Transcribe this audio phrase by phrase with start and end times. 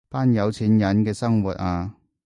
[0.09, 1.95] 班有錢人嘅生活啊